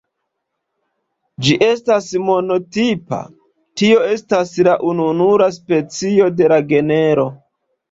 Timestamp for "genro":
6.75-7.31